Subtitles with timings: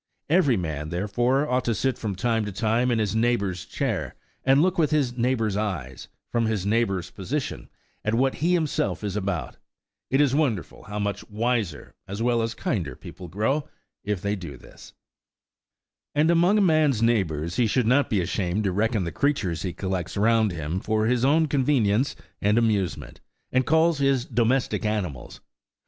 [0.31, 4.59] Every man, therefore, ought to sit from time to time in his neighbour's chair, and
[4.59, 7.69] look with his neighbour's eyes, from his neighbour's position,
[8.03, 9.57] at what he himself is about.
[10.09, 13.69] It is wonderful how much wiser, as well as kinder, people grow
[14.03, 14.93] if they do this.
[16.15, 19.71] And among a man's neighbours he should not be ashamed to reckon the creatures he
[19.71, 23.21] collects round him for his own convenience and amusement,
[23.51, 25.41] and calls his "domestic animals."